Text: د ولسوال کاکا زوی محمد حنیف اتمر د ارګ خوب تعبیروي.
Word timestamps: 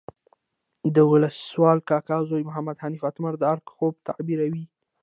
د 0.95 0.97
ولسوال 1.11 1.79
کاکا 1.89 2.17
زوی 2.29 2.43
محمد 2.49 2.77
حنیف 2.83 3.01
اتمر 3.09 3.33
د 3.39 3.43
ارګ 3.53 3.65
خوب 3.75 3.93
تعبیروي. 4.07 4.65